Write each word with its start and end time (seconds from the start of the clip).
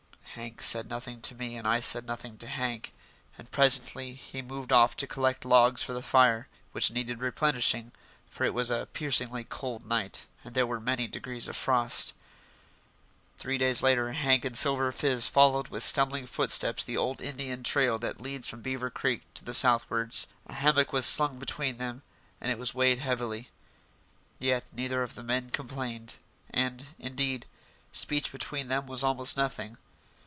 Hank 0.35 0.61
said 0.61 0.89
nothing 0.89 1.19
to 1.23 1.35
me 1.35 1.57
and 1.57 1.67
I 1.67 1.81
said 1.81 2.05
nothing 2.05 2.37
to 2.37 2.47
Hank, 2.47 2.93
and 3.37 3.51
presently 3.51 4.13
he 4.13 4.41
moved 4.41 4.71
off 4.71 4.95
to 4.97 5.05
collect 5.05 5.43
logs 5.43 5.83
for 5.83 5.91
the 5.91 6.01
fire, 6.01 6.47
which 6.71 6.89
needed 6.89 7.19
replenishing, 7.19 7.91
for 8.29 8.45
it 8.45 8.53
was 8.53 8.71
a 8.71 8.87
piercingly 8.93 9.43
cold 9.43 9.85
night 9.85 10.25
and 10.45 10.55
there 10.55 10.65
were 10.65 10.79
many 10.79 11.05
degrees 11.05 11.49
of 11.49 11.57
frost. 11.57 12.13
Three 13.39 13.57
days 13.57 13.83
later 13.83 14.13
Hank 14.13 14.45
and 14.45 14.57
Silver 14.57 14.89
Fizz 14.93 15.27
followed 15.27 15.67
with 15.67 15.83
stumbling 15.83 16.25
footsteps 16.25 16.81
the 16.85 16.95
old 16.95 17.19
Indian 17.19 17.61
trail 17.61 17.99
that 17.99 18.21
leads 18.21 18.47
from 18.47 18.61
Beaver 18.61 18.89
Creek 18.89 19.21
to 19.33 19.43
the 19.43 19.53
southwards. 19.53 20.27
A 20.47 20.53
hammock 20.53 20.93
was 20.93 21.05
slung 21.05 21.39
between 21.39 21.77
them, 21.77 22.03
and 22.39 22.49
it 22.49 22.73
weighed 22.73 22.99
heavily. 22.99 23.49
Yet 24.39 24.63
neither 24.71 25.03
of 25.03 25.15
the 25.15 25.23
men 25.23 25.49
complained; 25.49 26.15
and, 26.49 26.85
indeed, 26.97 27.45
speech 27.91 28.31
between 28.31 28.69
them 28.69 28.87
was 28.87 29.03
almost 29.03 29.35
nothing. 29.35 29.77